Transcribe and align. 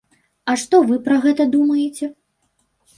А 0.53 0.55
што 0.61 0.79
вы 0.87 0.97
пра 1.09 1.19
гэта 1.27 1.49
думаеце? 1.55 2.13